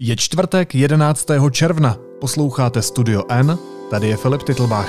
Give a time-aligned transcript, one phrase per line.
[0.00, 1.26] Je čtvrtek 11.
[1.50, 1.96] června.
[2.20, 3.58] Posloucháte Studio N,
[3.90, 4.88] tady je Filip Titlbach.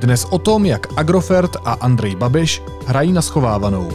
[0.00, 3.88] Dnes o tom, jak Agrofert a Andrej Babiš hrají na schovávanou.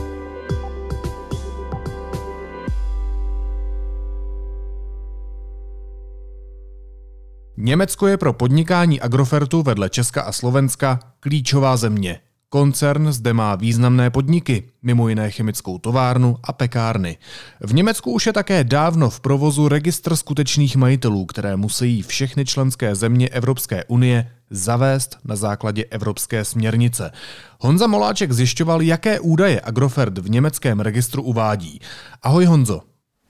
[7.58, 12.20] Německo je pro podnikání Agrofertu vedle Česka a Slovenska klíčová země.
[12.54, 17.17] Koncern zde má významné podniky, mimo jiné chemickou továrnu a pekárny.
[17.59, 22.95] V Německu už je také dávno v provozu registr skutečných majitelů, které musí všechny členské
[22.95, 27.12] země Evropské unie zavést na základě evropské směrnice.
[27.59, 31.79] Honza Moláček zjišťoval, jaké údaje Agrofert v německém registru uvádí.
[32.21, 32.81] Ahoj Honzo.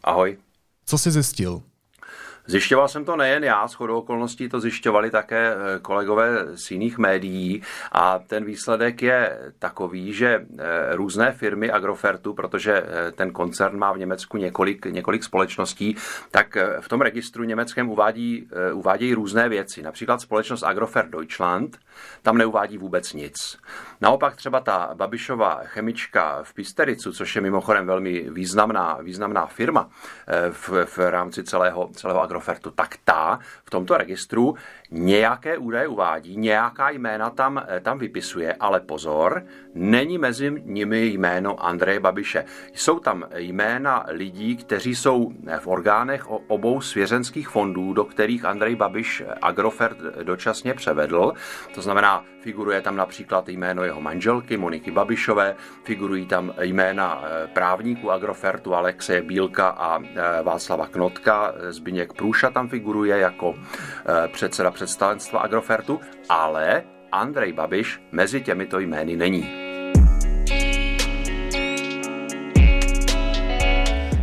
[0.04, 0.38] Ahoj.
[0.85, 1.62] Co jsi zjistil?
[2.46, 6.98] Zjišťoval jsem to nejen já, s chodou okolností to zjišťovali také eh, kolegové z jiných
[6.98, 7.62] médií
[7.92, 13.94] a ten výsledek je takový, že eh, různé firmy Agrofertu, protože eh, ten koncern má
[13.94, 15.96] v Německu několik, několik společností,
[16.32, 19.82] tak v tom registru německém uvádí, uvádějí různé věci.
[19.82, 21.78] Například společnost Agrofert Deutschland,
[22.22, 23.57] tam neuvádí vůbec nic.
[24.04, 29.90] Naopak třeba ta Babišova chemička v Pistericu, což je mimochodem velmi významná, významná firma
[30.51, 34.55] v, v rámci celého, celého Agrofertu, tak ta v tomto registru
[34.94, 41.66] nějaké údaje uvádí, nějaká jména tam, eh, tam vypisuje, ale pozor, není mezi nimi jméno
[41.66, 42.46] Andreje Babiše.
[42.74, 49.24] Jsou tam jména lidí, kteří jsou v orgánech obou svěřenských fondů, do kterých Andrej Babiš
[49.41, 51.34] Agrofert dočasně převedl.
[51.76, 58.12] To znamená, figuruje tam například jméno jeho manželky Moniky Babišové, figurují tam jména eh, právníků
[58.12, 63.55] Agrofertu Alexe Bílka a eh, Václava Knotka, Zbyněk Průša tam figuruje jako
[64.31, 69.50] předseda představenstva Agrofertu, ale Andrej Babiš mezi těmito jmény není.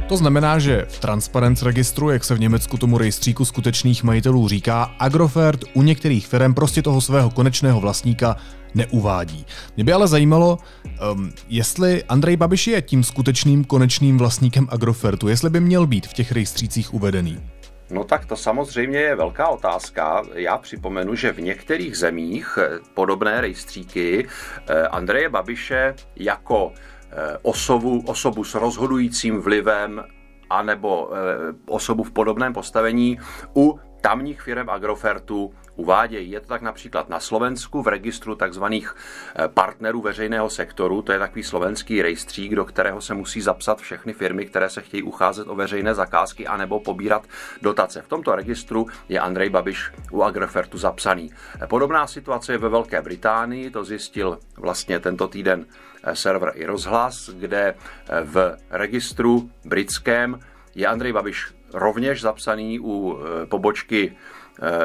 [0.09, 4.95] To znamená, že v Transparenz registru, jak se v Německu tomu rejstříku skutečných majitelů říká,
[4.99, 8.37] Agrofert u některých firm prostě toho svého konečného vlastníka
[8.75, 9.47] neuvádí.
[9.77, 10.59] Mě by ale zajímalo,
[11.13, 16.13] um, jestli Andrej Babiš je tím skutečným konečným vlastníkem Agrofertu, jestli by měl být v
[16.13, 17.41] těch rejstřících uvedený.
[17.91, 20.23] No tak to samozřejmě je velká otázka.
[20.35, 24.27] Já připomenu, že v některých zemích eh, podobné rejstříky
[24.69, 30.05] eh, Andreje Babiše jako eh, osobu, osobu s rozhodujícím vlivem
[30.53, 31.11] anebo
[31.67, 33.19] osobu v podobném postavení
[33.57, 36.31] u tamních firm Agrofertu uvádějí.
[36.31, 41.19] Je to tak například na Slovensku v registru takzvaných eh, partnerů veřejného sektoru, to je
[41.19, 45.55] takový slovenský rejstřík, do kterého se musí zapsat všechny firmy, které se chtějí ucházet o
[45.55, 47.27] veřejné zakázky anebo pobírat
[47.63, 48.03] dotace.
[48.03, 51.31] V tomto registru je Andrej Babiš u Agrofertu zapsaný.
[51.63, 55.67] Eh, podobná situace je ve Velké Británii, to zjistil vlastně tento týden
[56.05, 57.75] eh, server i rozhlas, kde
[58.25, 60.39] v registru britském
[60.75, 64.17] je Andrej Babiš rovněž zapsaný u pobočky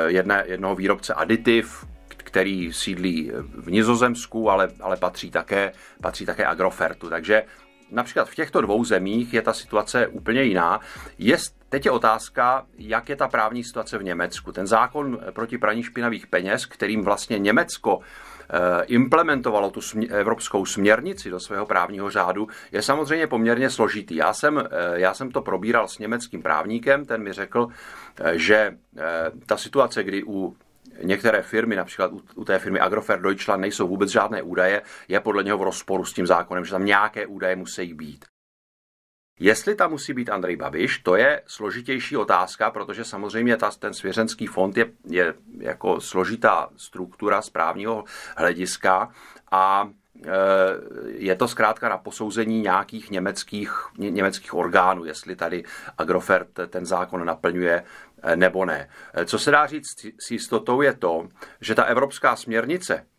[0.08, 5.72] jedné, jednoho výrobce aditiv, který sídlí v Nizozemsku, ale, ale patří, také,
[6.02, 7.09] patří také Agrofertu.
[7.09, 7.44] Takže
[7.91, 10.80] například v těchto dvou zemích je ta situace úplně jiná.
[11.18, 11.38] Je,
[11.69, 14.52] teď je otázka, jak je ta právní situace v Německu.
[14.52, 18.34] Ten zákon proti praní špinavých peněz, kterým vlastně Německo eh,
[18.86, 19.80] implementovalo tu
[20.10, 24.16] evropskou směrnici do svého právního řádu, je samozřejmě poměrně složitý.
[24.16, 27.68] Já jsem, eh, já jsem to probíral s německým právníkem, ten mi řekl,
[28.20, 28.78] eh, že
[29.46, 30.56] ta situace, kdy u
[31.04, 35.58] některé firmy, například u té firmy Agrofer Deutschland, nejsou vůbec žádné údaje, je podle něho
[35.58, 38.26] v rozporu s tím zákonem, že tam nějaké údaje musí být.
[39.40, 44.47] Jestli tam musí být Andrej Babiš, to je složitější otázka, protože samozřejmě ta, ten svěřenský
[44.47, 48.03] fond je, je jako složitá struktura správního
[48.38, 49.12] hlediska
[49.51, 49.90] a
[50.25, 50.29] e,
[51.07, 55.63] je to zkrátka na posouzení nějakých německých, německých orgánů, jestli tady
[55.97, 57.84] Agrofert ten zákon naplňuje
[58.23, 58.90] e, nebo ne.
[59.13, 61.28] E, co se dá říct s jistotou je to,
[61.62, 63.15] že ta evropská směrnice, Eh,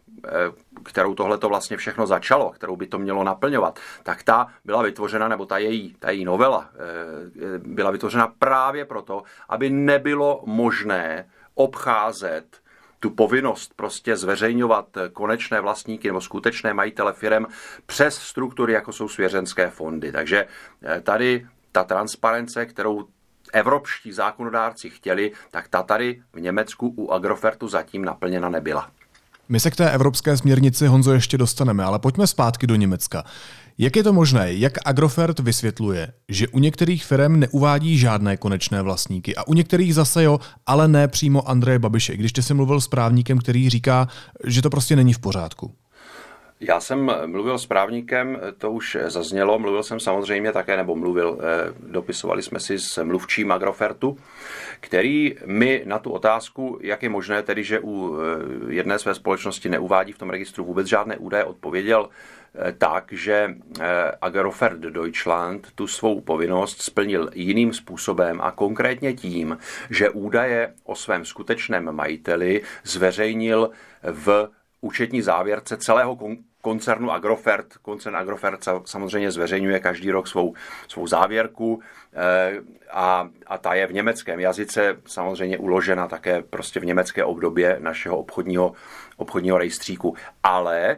[0.84, 5.28] kterou tohle to vlastně všechno začalo, kterou by to mělo naplňovat, tak ta byla vytvořena,
[5.28, 12.60] nebo ta její, ta její novela eh, byla vytvořena právě proto, aby nebylo možné obcházet
[13.01, 17.45] tu povinnost prostě zveřejňovat konečné vlastníky nebo skutečné majitele firm
[17.86, 20.13] přes struktury, jako jsou svěřenské fondy.
[20.13, 20.47] Takže
[20.83, 23.07] eh, tady ta transparence, kterou
[23.53, 28.91] evropští zákonodárci chtěli, tak ta tady v Německu u Agrofertu zatím naplněna nebyla.
[29.48, 33.25] My se k té evropské směrnici, Honzo, ještě dostaneme, ale pojďme zpátky do Německa.
[33.78, 34.54] Jak je to možné?
[34.54, 40.22] Jak Agrofert vysvětluje, že u některých firm neuvádí žádné konečné vlastníky a u některých zase
[40.22, 44.09] jo, ale ne přímo Andreje Babiše, když ty jsi mluvil s právníkem, který říká,
[44.45, 45.75] že to prostě není v pořádku?
[46.61, 51.75] Já jsem mluvil s právníkem, to už zaznělo, mluvil jsem samozřejmě také, nebo mluvil, eh,
[51.79, 54.19] dopisovali jsme si s mluvčím Agrofertu,
[54.81, 59.69] který mi na tu otázku, jak je možné tedy, že u eh, jedné své společnosti
[59.69, 62.09] neuvádí v tom registru vůbec žádné údaje, odpověděl
[62.55, 63.55] eh, tak, že
[64.21, 69.59] Agrofert Deutschland tu svou povinnost splnil jiným způsobem a konkrétně tím,
[69.91, 73.71] že údaje o svém skutečném majiteli zveřejnil
[74.03, 74.49] v
[74.86, 76.18] účetní závěrce celého
[76.62, 77.77] koncernu Agrofert.
[77.83, 80.54] Koncern Agrofert samozřejmě zveřejňuje každý rok svou,
[80.88, 81.80] svou závěrku
[82.15, 82.60] eh,
[82.91, 88.18] a, a ta je v německém jazyce samozřejmě uložena také prostě v německé obdobě našeho
[88.18, 88.72] obchodního,
[89.16, 90.16] obchodního rejstříku.
[90.42, 90.97] Ale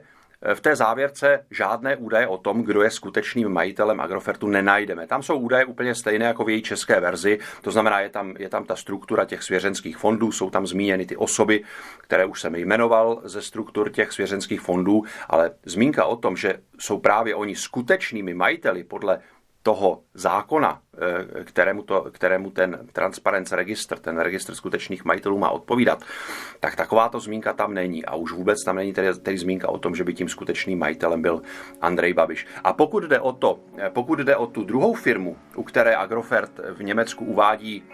[0.55, 5.06] v té závěrce žádné údaje o tom, kdo je skutečným majitelem Agrofertu, nenajdeme.
[5.06, 8.49] Tam jsou údaje úplně stejné jako v její české verzi, to znamená, je tam, je
[8.49, 11.64] tam ta struktura těch svěřenských fondů, jsou tam zmíněny ty osoby,
[11.99, 16.99] které už jsem jmenoval ze struktur těch svěřenských fondů, ale zmínka o tom, že jsou
[16.99, 19.20] právě oni skutečnými majiteli podle
[19.69, 26.00] toho zákona, eh, kterému, to, kterému ten Transparence registr, ten registr skutečných majitelů má odpovídat,
[26.61, 28.05] tak takováto zmínka tam není.
[28.05, 31.23] A už vůbec tam není tedy, tedy zmínka o tom, že by tím skutečným majitelem
[31.23, 31.43] byl
[31.81, 32.47] Andrej Babiš.
[32.65, 36.61] A pokud jde o to, eh, pokud jde o tu druhou firmu, u které Agrofert
[36.73, 37.85] v Německu uvádí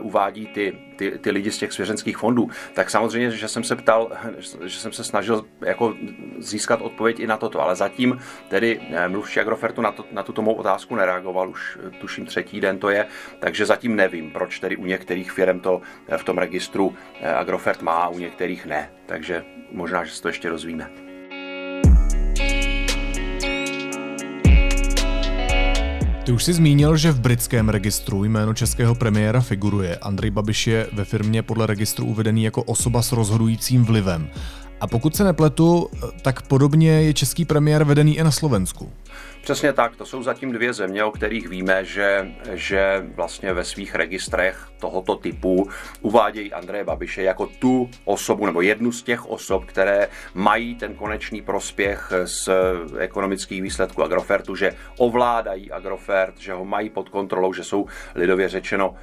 [0.00, 4.10] uvádí ty, ty, ty lidi z těch svěřenských fondů, tak samozřejmě, že jsem se ptal,
[4.64, 5.94] že jsem se snažil jako
[6.38, 10.42] získat odpověď i na toto, ale zatím tedy eh, mluvčí Agrofertu na, to, na tuto
[10.42, 13.06] mou otázku nereagoval, už eh, tuším třetí den to je,
[13.40, 15.80] takže zatím nevím, proč tedy u některých firm to
[16.16, 16.94] v tom registru
[17.36, 21.07] Agrofert má, u některých ne, takže možná, že se to ještě rozvíme.
[26.28, 29.96] Ty už jsi zmínil, že v britském registru jméno českého premiéra figuruje.
[29.96, 34.30] Andrej Babiš je ve firmě podle registru uvedený jako osoba s rozhodujícím vlivem.
[34.80, 35.88] A pokud se nepletu,
[36.22, 38.88] tak podobně je český premiér vedený i na Slovensku.
[39.48, 43.94] Přesně tak, to jsou zatím dvě země, o kterých víme, že, že vlastně ve svých
[43.94, 45.68] registrech tohoto typu
[46.00, 51.42] uvádějí Andreje Babiše jako tu osobu nebo jednu z těch osob, které mají ten konečný
[51.42, 52.48] prospěch z
[52.98, 58.94] ekonomických výsledků Agrofertu, že ovládají Agrofert, že ho mají pod kontrolou, že jsou lidově řečeno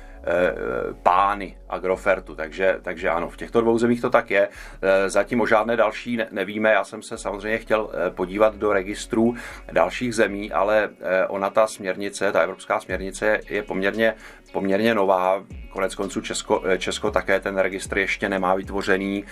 [1.04, 2.36] pány Agrofertu.
[2.36, 4.50] Takže, takže ano, v těchto dvou zemích to tak je.
[4.82, 6.72] Eh, zatím o žádné další nevíme.
[6.72, 9.36] Já jsem se samozřejmě chtěl eh, podívat do registrů
[9.72, 10.90] dalších zemí, ale
[11.28, 14.16] ona ta směrnice, ta evropská směrnice je poměrně
[14.56, 15.44] poměrně nová.
[15.70, 19.24] Konec konců Česko, Česko také ten registr ještě nemá vytvořený.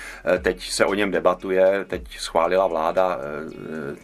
[0.41, 3.17] Teď se o něm debatuje, teď schválila vláda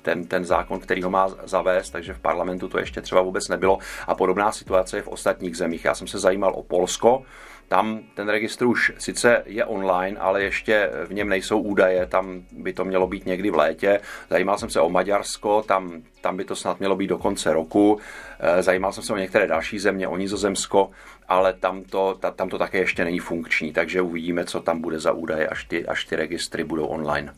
[0.02, 3.78] ten, ten zákon, který ho má zavést, takže v parlamentu to ještě třeba vůbec nebylo.
[4.08, 5.86] A podobná situace je v ostatních zemích.
[5.86, 7.24] Já jsem se zajímal o Polsko,
[7.70, 12.74] tam ten registr už sice je online, ale ještě v něm nejsou údaje, tam by
[12.74, 14.00] to mělo být někdy v létě.
[14.30, 18.00] Zajímal jsem se o Maďarsko, tam, tam by to snad mělo být do konce roku.
[18.40, 20.92] Eh, zajímal jsem se o některé další země, o Nizozemsko,
[21.28, 25.00] ale tam to, ta, tam to také ještě není funkční, takže uvidíme, co tam bude
[25.00, 27.34] za údaje, až ty, až ty registry budou online.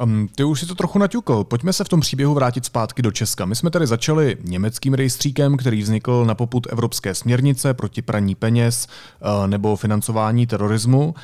[0.00, 1.44] Um, ty už si to trochu naťukl.
[1.44, 3.44] Pojďme se v tom příběhu vrátit zpátky do Česka.
[3.44, 8.86] My jsme tady začali německým rejstříkem, který vznikl na poput Evropské směrnice proti praní peněz
[8.86, 11.14] uh, nebo financování terorismu.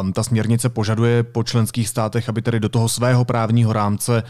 [0.00, 4.22] Um, ta směrnice požaduje po členských státech, aby tedy do toho svého právního rámce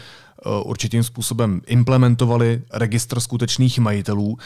[0.45, 4.37] uh, určitým způsobem implementovali registr skutečných majitelů.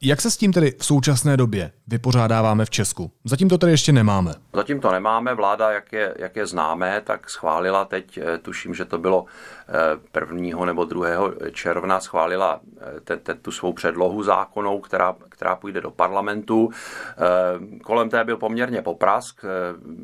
[0.00, 3.10] Jak se s tím tedy v současné době vypořádáváme v Česku?
[3.24, 4.32] Zatím to tedy ještě nemáme.
[4.52, 5.34] Zatím to nemáme.
[5.34, 9.24] Vláda, jak je, jak je známé, tak schválila teď, eh, tuším, že to bylo
[10.12, 10.62] 1.
[10.62, 11.32] Eh, nebo 2.
[11.52, 16.70] června, schválila eh, te, te, tu svou předlohu zákonou, která, která půjde do parlamentu.
[17.82, 19.44] Kolem té byl poměrně poprask,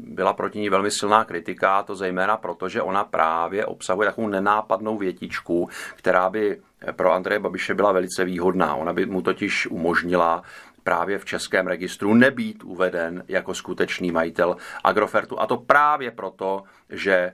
[0.07, 4.99] byla proti ní velmi silná kritika, to zejména proto, že ona právě obsahuje takovou nenápadnou
[4.99, 6.61] větičku, která by
[6.93, 8.75] pro Andreje Babiše byla velice výhodná.
[8.75, 10.43] Ona by mu totiž umožnila
[10.85, 15.41] právě v českém registru nebýt uveden jako skutečný majitel Agrofertu.
[15.41, 17.33] A to právě proto, že e,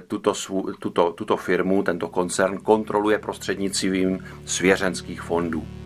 [0.00, 0.32] tuto,
[0.80, 5.85] tuto, tuto firmu, tento koncern kontroluje prostřednictvím svěřenských fondů.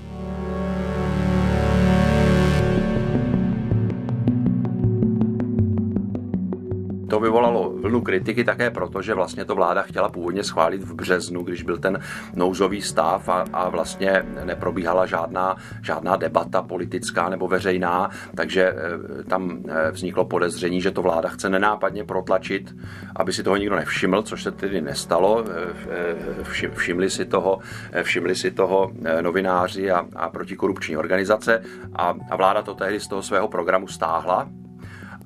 [7.10, 11.42] To vyvolalo vlnu kritiky také proto, že vlastně to vláda chtěla původně schválit v březnu,
[11.42, 11.98] když byl ten
[12.34, 19.62] nouzový stav a, a vlastně neprobíhala žádná, žádná debata politická nebo veřejná, takže eh, tam
[19.68, 22.74] eh, vzniklo podezření, že to vláda chce nenápadně protlačit,
[23.16, 25.44] aby si toho nikdo nevšiml, což se tedy nestalo.
[25.44, 27.58] Eh, všimli si toho,
[28.02, 28.90] všimli si toho
[29.20, 31.62] novináři a, a protikorupční organizace
[31.96, 34.48] a, a vláda to tehdy z toho svého programu stáhla,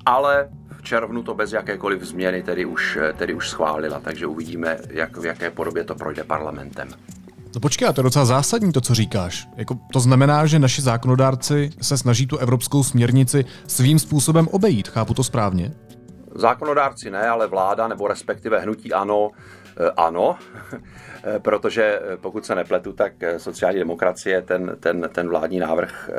[0.05, 0.49] ale
[0.85, 5.51] červnu to bez jakékoliv změny tedy už, tedy už schválila, takže uvidíme, jak, v jaké
[5.51, 6.89] podobě to projde parlamentem.
[7.55, 9.47] No počkej, to je docela zásadní to, co říkáš.
[9.55, 14.87] Jako, to znamená, že naši zákonodárci se snaží tu evropskou směrnici svým způsobem obejít.
[14.87, 15.73] Chápu to správně?
[16.35, 19.31] Zákonodárci ne, ale vláda nebo respektive hnutí ano,
[19.97, 20.37] ano,
[21.23, 26.09] eh, protože eh, pokud se nepletu, tak sociální demokracie ten, ten, ten vládní návrh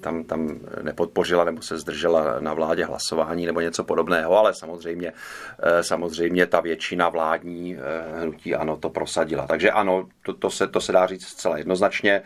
[0.00, 5.12] tam, tam nepodpořila nebo se zdržela na vládě hlasování nebo něco podobného, ale samozřejmě,
[5.80, 7.76] samozřejmě ta většina vládní
[8.20, 9.46] hnutí ano to prosadila.
[9.46, 12.22] Takže ano, to, to, se, to se dá říct zcela jednoznačně.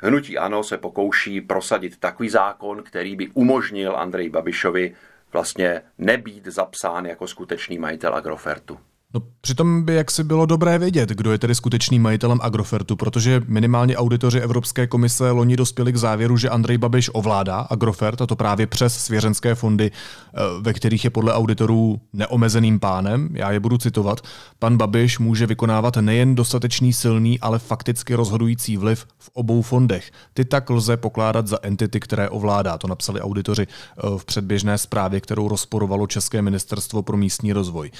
[0.00, 4.94] Hnutí ano se pokouší prosadit takový zákon, který by umožnil Andreji Babišovi
[5.32, 8.78] vlastně nebýt zapsán jako skutečný majitel Agrofertu.
[9.14, 13.96] No přitom by jaksi bylo dobré vědět, kdo je tedy skutečným majitelem Agrofertu, protože minimálně
[13.96, 18.66] auditoři Evropské komise loni dospěli k závěru, že Andrej Babiš ovládá Agrofert, a to právě
[18.66, 23.28] přes svěřenské fondy, eh, ve kterých je podle auditorů neomezeným pánem.
[23.32, 24.20] Já je budu citovat.
[24.58, 30.10] Pan Babiš může vykonávat nejen dostatečný silný, ale fakticky rozhodující vliv v obou fondech.
[30.34, 32.78] Ty tak lze pokládat za entity, které ovládá.
[32.78, 37.90] To napsali auditoři eh, v předběžné zprávě, kterou rozporovalo České ministerstvo pro místní rozvoj.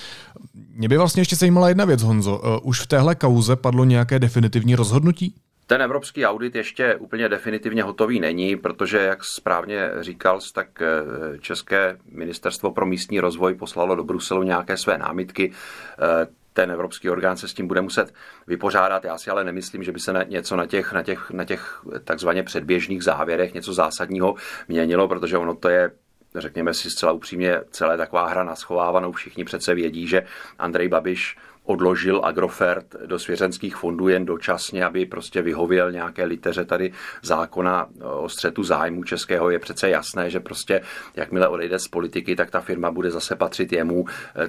[0.75, 2.41] Mě by vlastně ještě zajímala jedna věc, Honzo.
[2.45, 5.35] Eh, už v téhle kauze padlo nějaké definitivní rozhodnutí?
[5.67, 11.97] Ten evropský audit ještě úplně definitivně hotový není, protože, jak správně říkal, tak eh, České
[12.13, 15.53] ministerstvo pro místní rozvoj poslalo do Bruselu nějaké své námitky.
[15.99, 18.15] Eh, ten evropský orgán se s tím bude muset
[18.47, 19.05] vypořádat.
[19.05, 21.83] Já si ale nemyslím, že by se na něco na těch, na těch, na těch
[22.05, 24.35] takzvaně předběžných závěrech něco zásadního
[24.69, 25.91] měnilo, protože ono to je
[26.35, 29.13] řekněme si zcela upřímně, celé taková hra na schovávanou.
[29.13, 30.27] Všichni přece vědí, že
[30.59, 36.93] Andrej Babiš odložil Agrofert do svěřenských fondů jen dočasně, aby prostě vyhověl nějaké liteře tady
[37.23, 39.51] zákona o střetu zájmu českého.
[39.51, 40.81] Je přece jasné, že prostě
[41.17, 44.05] jakmile odejde z politiky, tak ta firma bude zase patřit jemu.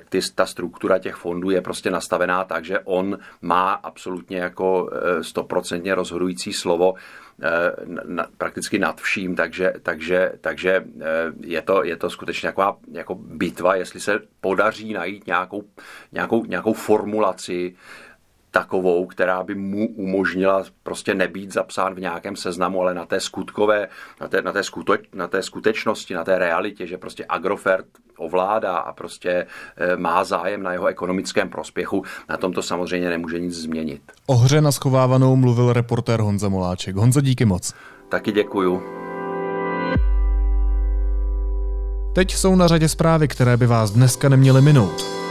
[0.10, 5.24] Ty, ta struktura těch fondů je prostě nastavená tak, že on má absolutně jako eh,
[5.24, 6.94] stoprocentně rozhodující slovo
[7.33, 7.33] Eh,
[8.06, 11.04] na, prakticky nad vším, takže, takže, takže eh,
[11.40, 15.64] je, to, je to skutečně taková jako bitva, jestli se podaří najít nějakou,
[16.12, 17.76] nějakou, nějakou formulaci,
[18.54, 23.88] takovou, která by mu umožnila prostě nebýt zapsán v nějakém seznamu, ale na té skutkové,
[24.22, 27.86] na té, na té, skuto, na té skutečnosti, na té realitě, že prostě Agrofert
[28.18, 33.40] ovládá a prostě eh, má zájem na jeho ekonomickém prospěchu, na tom to samozřejmě nemůže
[33.40, 34.02] nic změnit.
[34.26, 36.96] O hře na schovávanou mluvil reportér Honza Moláček.
[36.96, 37.74] Honzo, díky moc.
[38.10, 38.84] Taky děkuju.
[42.16, 45.24] Teď jsou na řadě zprávy, které by vás dneska neměly minout.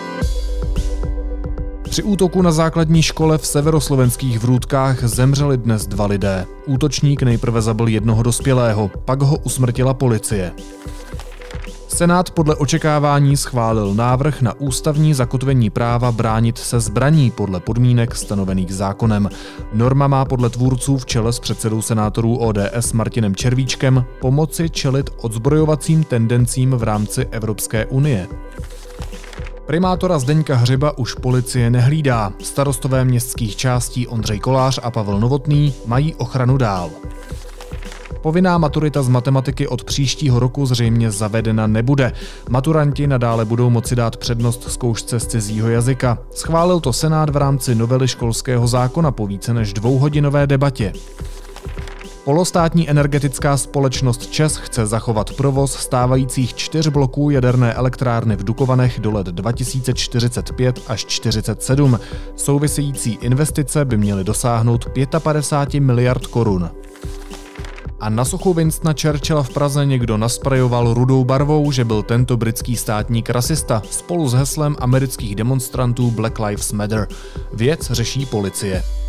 [1.92, 6.46] Při útoku na základní škole v severoslovenských Vrůdkách zemřeli dnes dva lidé.
[6.66, 10.52] Útočník nejprve zabil jednoho dospělého, pak ho usmrtila policie.
[11.88, 18.74] Senát podle očekávání schválil návrh na ústavní zakotvení práva bránit se zbraní podle podmínek stanovených
[18.74, 19.28] zákonem.
[19.72, 26.04] Norma má podle tvůrců v čele s předsedou senátorů ODS Martinem Červíčkem pomoci čelit odzbrojovacím
[26.04, 28.28] tendencím v rámci Evropské unie.
[29.72, 32.32] Primátora Zdeňka Hřiba už policie nehlídá.
[32.42, 36.90] Starostové městských částí Ondřej Kolář a Pavel Novotný mají ochranu dál.
[38.22, 42.12] Povinná maturita z matematiky od příštího roku zřejmě zavedena nebude.
[42.48, 46.18] Maturanti nadále budou moci dát přednost zkoušce z cizího jazyka.
[46.34, 50.92] Schválil to Senát v rámci novely školského zákona po více než dvouhodinové debatě.
[52.24, 59.10] Polostátní energetická společnost ČES chce zachovat provoz stávajících čtyř bloků jaderné elektrárny v Dukovanech do
[59.10, 61.98] let 2045 až 47.
[62.36, 64.86] Související investice by měly dosáhnout
[65.18, 66.70] 55 miliard korun.
[68.00, 72.76] A na sochu Winstona Churchilla v Praze někdo nasprajoval rudou barvou, že byl tento britský
[72.76, 77.08] státník rasista spolu s heslem amerických demonstrantů Black Lives Matter.
[77.52, 79.01] Věc řeší policie.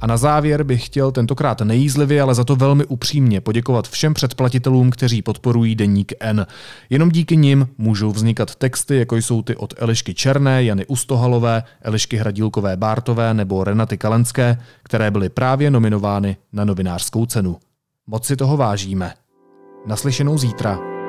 [0.00, 4.90] A na závěr bych chtěl tentokrát nejízlivě, ale za to velmi upřímně poděkovat všem předplatitelům,
[4.90, 6.46] kteří podporují deník N.
[6.90, 12.16] Jenom díky nim můžou vznikat texty, jako jsou ty od Elišky Černé, Jany Ustohalové, Elišky
[12.16, 17.56] Hradílkové Bártové nebo Renaty Kalenské, které byly právě nominovány na novinářskou cenu.
[18.06, 19.14] Moc si toho vážíme.
[19.86, 20.99] Naslyšenou zítra.